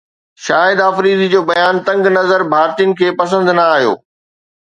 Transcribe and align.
شاهد 0.45 0.79
آفريدي 0.85 1.27
جو 1.33 1.41
بيان 1.51 1.81
تنگ 1.89 2.09
نظر 2.15 2.45
ڀارتين 2.53 2.97
کي 3.03 3.11
پسند 3.21 3.53
نه 3.59 3.67
آيو 3.77 3.93